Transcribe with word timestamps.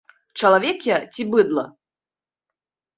Чалавек 0.39 0.79
я 0.89 0.97
ці 1.13 1.27
быдла? 1.35 1.69